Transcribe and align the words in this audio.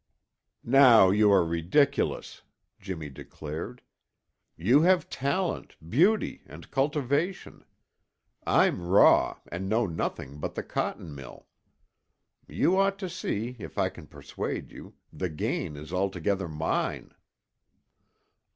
"Now 0.63 1.11
you 1.11 1.31
are 1.31 1.45
ridiculous!" 1.45 2.41
Jimmy 2.79 3.07
declared. 3.07 3.83
"You 4.57 4.81
have 4.81 5.11
talent, 5.11 5.75
beauty, 5.87 6.41
and 6.47 6.71
cultivation: 6.71 7.63
I'm 8.47 8.81
raw 8.87 9.37
and 9.51 9.69
know 9.69 9.85
nothing 9.85 10.39
but 10.39 10.55
the 10.55 10.63
cotton 10.63 11.13
mill. 11.13 11.45
You 12.47 12.79
ought 12.79 12.97
to 12.97 13.09
see, 13.11 13.55
if 13.59 13.77
I 13.77 13.89
can 13.89 14.07
persuade 14.07 14.71
you, 14.71 14.95
the 15.13 15.29
gain 15.29 15.75
is 15.77 15.93
altogether 15.93 16.47
mine." 16.47 17.13